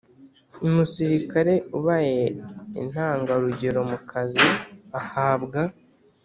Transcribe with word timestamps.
Umusirikare 0.65 1.53
ubaye 1.77 2.23
intangarugero 2.81 3.79
mu 3.89 3.97
kazi 4.09 4.47
ahabwa 4.99 5.61